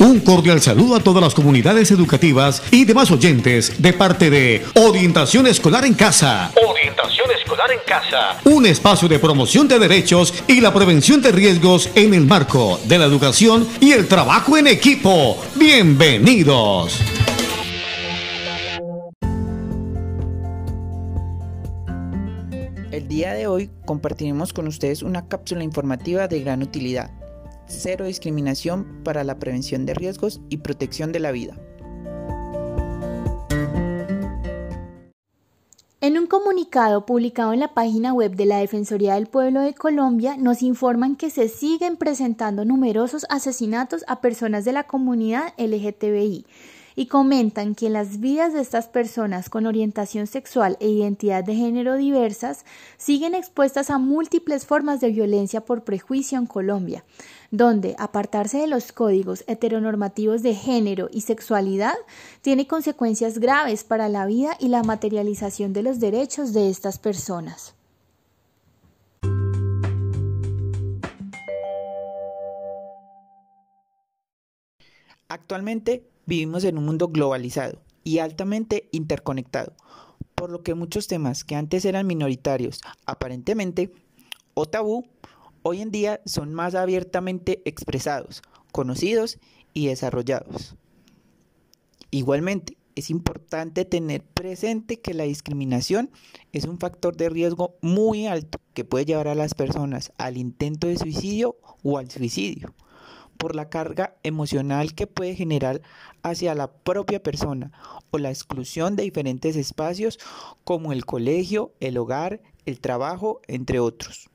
Un 0.00 0.20
cordial 0.20 0.62
saludo 0.62 0.96
a 0.96 1.00
todas 1.00 1.22
las 1.22 1.34
comunidades 1.34 1.90
educativas 1.90 2.62
y 2.70 2.86
demás 2.86 3.10
oyentes 3.10 3.82
de 3.82 3.92
parte 3.92 4.30
de 4.30 4.64
Orientación 4.76 5.46
Escolar 5.46 5.84
en 5.84 5.92
Casa. 5.92 6.50
Orientación 6.66 7.30
Escolar 7.32 7.70
en 7.70 7.80
Casa. 7.86 8.40
Un 8.44 8.64
espacio 8.64 9.08
de 9.08 9.18
promoción 9.18 9.68
de 9.68 9.78
derechos 9.78 10.32
y 10.46 10.62
la 10.62 10.72
prevención 10.72 11.20
de 11.20 11.32
riesgos 11.32 11.90
en 11.94 12.14
el 12.14 12.24
marco 12.24 12.80
de 12.84 12.98
la 12.98 13.04
educación 13.04 13.68
y 13.78 13.92
el 13.92 14.08
trabajo 14.08 14.56
en 14.56 14.68
equipo. 14.68 15.36
Bienvenidos. 15.56 16.98
El 22.90 23.06
día 23.06 23.34
de 23.34 23.46
hoy 23.46 23.70
compartiremos 23.84 24.54
con 24.54 24.66
ustedes 24.66 25.02
una 25.02 25.28
cápsula 25.28 25.62
informativa 25.62 26.26
de 26.26 26.40
gran 26.40 26.62
utilidad 26.62 27.19
cero 27.70 28.04
discriminación 28.04 29.02
para 29.04 29.24
la 29.24 29.38
prevención 29.38 29.86
de 29.86 29.94
riesgos 29.94 30.40
y 30.50 30.58
protección 30.58 31.12
de 31.12 31.20
la 31.20 31.32
vida. 31.32 31.56
En 36.02 36.18
un 36.18 36.26
comunicado 36.26 37.04
publicado 37.04 37.52
en 37.52 37.60
la 37.60 37.74
página 37.74 38.14
web 38.14 38.34
de 38.34 38.46
la 38.46 38.58
Defensoría 38.58 39.14
del 39.14 39.26
Pueblo 39.26 39.60
de 39.60 39.74
Colombia, 39.74 40.36
nos 40.38 40.62
informan 40.62 41.14
que 41.14 41.28
se 41.28 41.48
siguen 41.48 41.98
presentando 41.98 42.64
numerosos 42.64 43.26
asesinatos 43.28 44.04
a 44.08 44.22
personas 44.22 44.64
de 44.64 44.72
la 44.72 44.84
comunidad 44.84 45.52
LGTBI 45.58 46.46
y 46.96 47.06
comentan 47.06 47.74
que 47.74 47.90
las 47.90 48.20
vidas 48.20 48.52
de 48.52 48.60
estas 48.60 48.88
personas 48.88 49.50
con 49.50 49.66
orientación 49.66 50.26
sexual 50.26 50.76
e 50.80 50.88
identidad 50.88 51.44
de 51.44 51.54
género 51.54 51.96
diversas 51.96 52.64
siguen 52.96 53.34
expuestas 53.34 53.90
a 53.90 53.98
múltiples 53.98 54.66
formas 54.66 55.00
de 55.00 55.10
violencia 55.10 55.60
por 55.60 55.84
prejuicio 55.84 56.38
en 56.38 56.46
Colombia, 56.46 57.04
donde 57.50 57.96
apartarse 57.98 58.58
de 58.58 58.66
los 58.66 58.92
códigos 58.92 59.44
heteronormativos 59.46 60.42
de 60.42 60.54
género 60.54 61.08
y 61.12 61.22
sexualidad 61.22 61.94
tiene 62.42 62.66
consecuencias 62.66 63.38
graves 63.38 63.84
para 63.84 64.08
la 64.08 64.26
vida 64.26 64.56
y 64.58 64.68
la 64.68 64.82
materialización 64.82 65.72
de 65.72 65.82
los 65.82 66.00
derechos 66.00 66.52
de 66.52 66.70
estas 66.70 66.98
personas. 66.98 67.74
Actualmente 75.30 76.04
vivimos 76.30 76.62
en 76.62 76.78
un 76.78 76.84
mundo 76.84 77.08
globalizado 77.08 77.82
y 78.04 78.18
altamente 78.18 78.88
interconectado, 78.92 79.74
por 80.36 80.48
lo 80.48 80.62
que 80.62 80.74
muchos 80.74 81.08
temas 81.08 81.42
que 81.42 81.56
antes 81.56 81.84
eran 81.84 82.06
minoritarios 82.06 82.80
aparentemente 83.04 83.92
o 84.54 84.66
tabú, 84.66 85.08
hoy 85.62 85.80
en 85.80 85.90
día 85.90 86.20
son 86.26 86.54
más 86.54 86.76
abiertamente 86.76 87.62
expresados, 87.64 88.42
conocidos 88.70 89.40
y 89.74 89.88
desarrollados. 89.88 90.76
Igualmente, 92.12 92.76
es 92.94 93.10
importante 93.10 93.84
tener 93.84 94.22
presente 94.22 95.00
que 95.00 95.14
la 95.14 95.24
discriminación 95.24 96.12
es 96.52 96.64
un 96.64 96.78
factor 96.78 97.16
de 97.16 97.28
riesgo 97.28 97.74
muy 97.82 98.28
alto 98.28 98.60
que 98.72 98.84
puede 98.84 99.04
llevar 99.04 99.26
a 99.26 99.34
las 99.34 99.54
personas 99.54 100.12
al 100.16 100.36
intento 100.36 100.86
de 100.86 100.96
suicidio 100.96 101.56
o 101.82 101.98
al 101.98 102.08
suicidio 102.08 102.72
por 103.40 103.56
la 103.56 103.70
carga 103.70 104.14
emocional 104.22 104.94
que 104.94 105.06
puede 105.06 105.34
generar 105.34 105.80
hacia 106.22 106.54
la 106.54 106.70
propia 106.70 107.22
persona 107.22 107.72
o 108.10 108.18
la 108.18 108.28
exclusión 108.28 108.96
de 108.96 109.04
diferentes 109.04 109.56
espacios 109.56 110.18
como 110.62 110.92
el 110.92 111.06
colegio, 111.06 111.72
el 111.80 111.96
hogar, 111.96 112.42
el 112.66 112.80
trabajo, 112.80 113.40
entre 113.48 113.80
otros. 113.80 114.28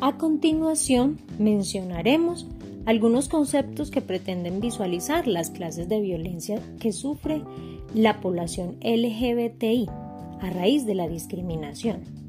A 0.00 0.16
continuación 0.18 1.20
mencionaremos 1.38 2.48
algunos 2.84 3.28
conceptos 3.28 3.92
que 3.92 4.00
pretenden 4.00 4.60
visualizar 4.60 5.28
las 5.28 5.50
clases 5.50 5.88
de 5.88 6.00
violencia 6.00 6.60
que 6.80 6.92
sufre 6.92 7.44
la 7.94 8.20
población 8.20 8.76
LGBTI 8.82 9.86
a 10.40 10.50
raíz 10.50 10.84
de 10.84 10.94
la 10.94 11.06
discriminación. 11.06 12.27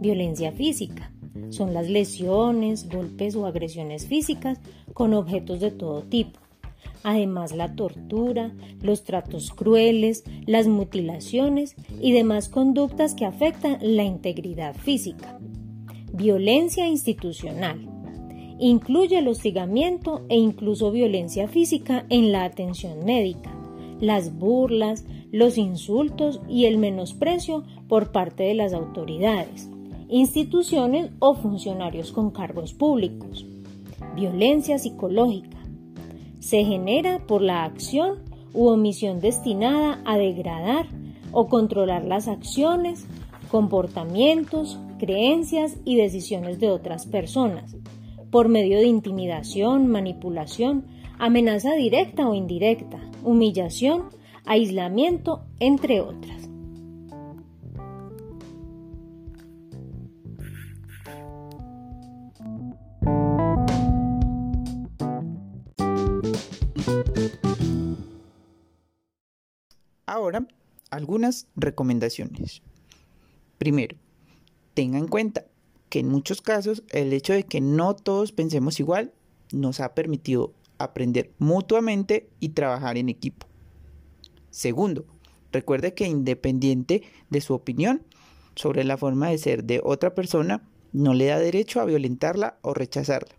Violencia 0.00 0.52
física. 0.52 1.10
Son 1.50 1.74
las 1.74 1.88
lesiones, 1.88 2.88
golpes 2.88 3.34
o 3.34 3.46
agresiones 3.46 4.06
físicas 4.06 4.60
con 4.94 5.12
objetos 5.12 5.58
de 5.60 5.72
todo 5.72 6.02
tipo. 6.02 6.38
Además, 7.02 7.54
la 7.54 7.74
tortura, 7.74 8.52
los 8.80 9.02
tratos 9.02 9.50
crueles, 9.50 10.24
las 10.46 10.68
mutilaciones 10.68 11.74
y 12.00 12.12
demás 12.12 12.48
conductas 12.48 13.14
que 13.14 13.24
afectan 13.24 13.78
la 13.80 14.04
integridad 14.04 14.76
física. 14.76 15.38
Violencia 16.12 16.86
institucional. 16.86 17.80
Incluye 18.60 19.18
el 19.18 19.28
hostigamiento 19.28 20.24
e 20.28 20.36
incluso 20.36 20.92
violencia 20.92 21.48
física 21.48 22.06
en 22.08 22.30
la 22.30 22.44
atención 22.44 23.04
médica, 23.04 23.52
las 24.00 24.36
burlas, 24.36 25.04
los 25.32 25.58
insultos 25.58 26.40
y 26.48 26.66
el 26.66 26.78
menosprecio 26.78 27.64
por 27.88 28.12
parte 28.12 28.44
de 28.44 28.54
las 28.54 28.72
autoridades 28.72 29.68
instituciones 30.08 31.10
o 31.18 31.34
funcionarios 31.34 32.12
con 32.12 32.30
cargos 32.30 32.72
públicos. 32.72 33.44
Violencia 34.14 34.78
psicológica. 34.78 35.58
Se 36.40 36.64
genera 36.64 37.26
por 37.26 37.42
la 37.42 37.64
acción 37.64 38.18
u 38.54 38.68
omisión 38.68 39.20
destinada 39.20 40.00
a 40.04 40.16
degradar 40.16 40.86
o 41.32 41.48
controlar 41.48 42.04
las 42.04 42.26
acciones, 42.26 43.06
comportamientos, 43.50 44.78
creencias 44.98 45.76
y 45.84 45.96
decisiones 45.96 46.58
de 46.58 46.70
otras 46.70 47.06
personas, 47.06 47.76
por 48.30 48.48
medio 48.48 48.78
de 48.78 48.86
intimidación, 48.86 49.88
manipulación, 49.88 50.86
amenaza 51.18 51.74
directa 51.74 52.28
o 52.28 52.34
indirecta, 52.34 52.98
humillación, 53.24 54.04
aislamiento, 54.44 55.42
entre 55.60 56.00
otras. 56.00 56.37
Ahora, 70.06 70.46
algunas 70.90 71.46
recomendaciones. 71.54 72.62
Primero, 73.58 73.96
tenga 74.74 74.98
en 74.98 75.08
cuenta 75.08 75.44
que 75.90 76.00
en 76.00 76.08
muchos 76.08 76.40
casos 76.40 76.82
el 76.90 77.12
hecho 77.12 77.32
de 77.32 77.44
que 77.44 77.60
no 77.60 77.94
todos 77.94 78.32
pensemos 78.32 78.80
igual 78.80 79.12
nos 79.52 79.80
ha 79.80 79.94
permitido 79.94 80.52
aprender 80.78 81.32
mutuamente 81.38 82.28
y 82.40 82.50
trabajar 82.50 82.96
en 82.96 83.08
equipo. 83.08 83.46
Segundo, 84.50 85.04
recuerde 85.52 85.94
que 85.94 86.06
independiente 86.06 87.02
de 87.30 87.40
su 87.40 87.54
opinión 87.54 88.02
sobre 88.54 88.84
la 88.84 88.96
forma 88.96 89.28
de 89.28 89.38
ser 89.38 89.64
de 89.64 89.80
otra 89.84 90.14
persona, 90.14 90.62
no 90.92 91.14
le 91.14 91.26
da 91.26 91.38
derecho 91.38 91.80
a 91.80 91.84
violentarla 91.84 92.58
o 92.62 92.74
rechazarla. 92.74 93.34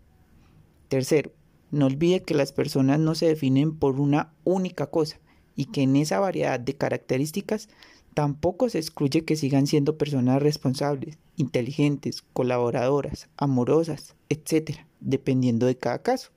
Tercero, 0.87 1.31
no 1.71 1.85
olvide 1.85 2.23
que 2.23 2.33
las 2.33 2.51
personas 2.51 2.99
no 2.99 3.15
se 3.15 3.27
definen 3.27 3.75
por 3.75 3.99
una 3.99 4.33
única 4.43 4.87
cosa, 4.87 5.19
y 5.55 5.65
que 5.65 5.81
en 5.81 5.95
esa 5.95 6.19
variedad 6.19 6.59
de 6.59 6.75
características 6.75 7.69
tampoco 8.13 8.69
se 8.69 8.79
excluye 8.79 9.25
que 9.25 9.35
sigan 9.35 9.67
siendo 9.67 9.97
personas 9.97 10.41
responsables, 10.41 11.17
inteligentes, 11.35 12.23
colaboradoras, 12.33 13.29
amorosas, 13.37 14.15
etc., 14.29 14.79
dependiendo 14.99 15.65
de 15.65 15.77
cada 15.77 16.01
caso. 16.01 16.31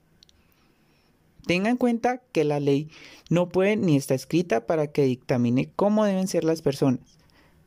Tenga 1.46 1.70
en 1.70 1.76
cuenta 1.76 2.22
que 2.32 2.44
la 2.44 2.60
ley 2.60 2.88
no 3.30 3.48
puede 3.48 3.76
ni 3.76 3.96
está 3.96 4.14
escrita 4.14 4.66
para 4.66 4.88
que 4.88 5.02
dictamine 5.02 5.70
cómo 5.74 6.04
deben 6.04 6.28
ser 6.28 6.44
las 6.44 6.62
personas, 6.62 7.18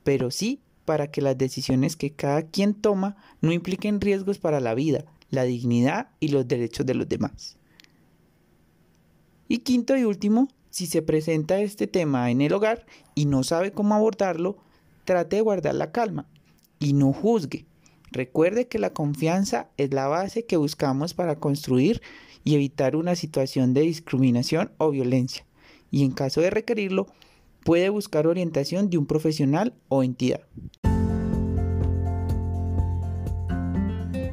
pero 0.04 0.32
sí 0.32 0.62
para 0.86 1.12
que 1.12 1.22
las 1.22 1.38
decisiones 1.38 1.96
que 1.96 2.12
cada 2.12 2.44
quien 2.44 2.74
toma 2.74 3.18
no 3.42 3.52
impliquen 3.52 4.00
riesgos 4.00 4.38
para 4.38 4.60
la 4.60 4.76
vida, 4.76 5.06
la 5.30 5.44
dignidad 5.44 6.10
y 6.20 6.30
los 6.30 6.48
derechos 6.48 6.86
de 6.86 6.94
los 6.94 7.10
demás. 7.10 7.58
Y 9.48 9.60
quinto 9.60 9.98
y 9.98 10.04
último, 10.06 10.48
si 10.70 10.88
se 10.88 11.02
presenta 11.02 11.60
este 11.60 11.88
tema 11.88 12.32
en 12.32 12.42
el 12.42 12.54
hogar 12.54 12.86
y 13.14 13.26
no 13.26 13.44
sabe 13.44 13.72
cómo 13.72 13.96
abordarlo, 13.96 14.58
trate 15.06 15.38
de 15.38 15.42
guardar 15.42 15.76
la 15.76 15.92
calma 15.92 16.28
y 16.80 16.94
no 16.94 17.14
juzgue. 17.14 17.66
Recuerde 18.12 18.68
que 18.68 18.80
la 18.80 18.92
confianza 18.92 19.70
es 19.78 19.94
la 19.94 20.08
base 20.08 20.46
que 20.46 20.58
buscamos 20.58 21.14
para 21.14 21.36
construir 21.36 22.02
y 22.44 22.56
evitar 22.56 22.96
una 22.96 23.16
situación 23.16 23.74
de 23.74 23.82
discriminación 23.82 24.72
o 24.78 24.92
violencia. 24.92 25.46
Y 25.92 26.04
en 26.04 26.12
caso 26.12 26.42
de 26.42 26.50
requerirlo, 26.50 27.08
puede 27.66 27.90
buscar 27.90 28.28
orientación 28.28 28.92
de 28.92 29.00
un 29.00 29.08
profesional 29.08 29.74
o 29.90 30.04
entidad. 30.04 30.42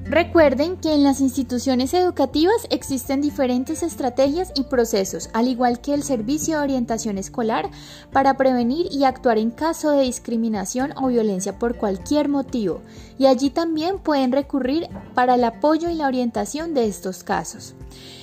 Recuerden 0.04 0.76
que 0.76 0.92
en 0.92 1.02
las 1.02 1.22
instituciones 1.22 1.94
educativas 1.94 2.66
existen 2.68 3.22
diferentes 3.22 3.82
estrategias 3.82 4.52
y 4.54 4.64
procesos, 4.64 5.30
al 5.32 5.48
igual 5.48 5.80
que 5.80 5.94
el 5.94 6.02
Servicio 6.02 6.58
de 6.58 6.64
Orientación 6.64 7.16
Escolar, 7.16 7.70
para 8.12 8.36
prevenir 8.36 8.88
y 8.92 9.04
actuar 9.04 9.38
en 9.38 9.50
caso 9.50 9.92
de 9.92 10.02
discriminación 10.02 10.92
o 10.98 11.08
violencia 11.08 11.58
por 11.58 11.78
cualquier 11.78 12.28
motivo, 12.28 12.82
y 13.18 13.24
allí 13.24 13.48
también 13.48 13.98
pueden 13.98 14.32
recurrir 14.32 14.90
para 15.14 15.36
el 15.36 15.44
apoyo 15.44 15.88
y 15.88 15.94
la 15.94 16.08
orientación 16.08 16.74
de 16.74 16.86
estos 16.86 17.24
casos. 17.24 17.74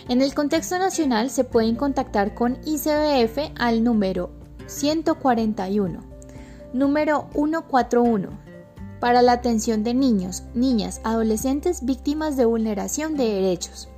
En 0.08 0.22
el 0.22 0.36
contexto 0.36 0.78
nacional 0.78 1.32
se 1.32 1.46
pueden 1.46 1.76
contactar 1.76 2.36
con 2.36 2.60
ICBF 2.68 3.54
al 3.58 3.84
número 3.84 4.38
141, 4.69 6.00
número 6.74 7.27
141 7.33 8.50
para 9.00 9.21
la 9.21 9.33
atención 9.33 9.83
de 9.83 9.94
niños, 9.94 10.44
niñas, 10.54 11.01
adolescentes 11.04 11.86
víctimas 11.86 12.38
de 12.38 12.45
vulneración 12.45 13.16
de 13.16 13.25
derechos. 13.25 13.89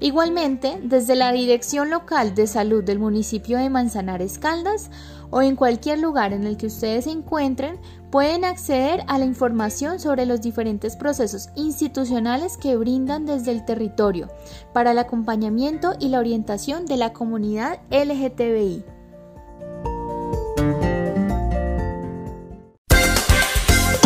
Igualmente, 0.00 0.80
desde 0.82 1.14
la 1.14 1.30
Dirección 1.30 1.88
Local 1.88 2.34
de 2.34 2.48
Salud 2.48 2.82
del 2.82 2.98
municipio 2.98 3.58
de 3.58 3.70
Manzanares 3.70 4.36
Caldas 4.36 4.90
o 5.30 5.42
en 5.42 5.54
cualquier 5.54 6.00
lugar 6.00 6.32
en 6.32 6.44
el 6.44 6.56
que 6.56 6.66
ustedes 6.66 7.04
se 7.04 7.12
encuentren, 7.12 7.78
pueden 8.10 8.44
acceder 8.44 9.04
a 9.06 9.18
la 9.18 9.26
información 9.26 10.00
sobre 10.00 10.26
los 10.26 10.40
diferentes 10.40 10.96
procesos 10.96 11.50
institucionales 11.54 12.56
que 12.56 12.76
brindan 12.76 13.26
desde 13.26 13.52
el 13.52 13.64
territorio 13.64 14.28
para 14.72 14.90
el 14.90 14.98
acompañamiento 14.98 15.92
y 16.00 16.08
la 16.08 16.18
orientación 16.18 16.84
de 16.84 16.96
la 16.96 17.12
comunidad 17.12 17.78
LGTBI. 17.92 19.01